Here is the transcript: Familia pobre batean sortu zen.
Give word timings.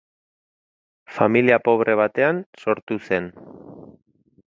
Familia 1.17 1.61
pobre 1.69 1.97
batean 2.01 2.43
sortu 2.65 3.01
zen. 3.11 3.33